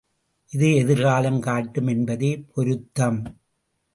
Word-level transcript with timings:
இது 0.53 0.75
எதிர்காலம் 0.75 1.39
காட்டும் 1.39 1.87
என்பதே 1.87 2.31
பொருத்தம். 2.53 3.19